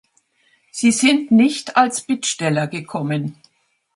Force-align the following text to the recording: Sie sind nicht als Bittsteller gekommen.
Sie 0.71 0.91
sind 0.91 1.29
nicht 1.29 1.77
als 1.77 2.01
Bittsteller 2.01 2.65
gekommen. 2.65 3.37